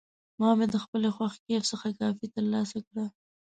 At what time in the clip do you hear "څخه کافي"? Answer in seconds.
1.71-2.25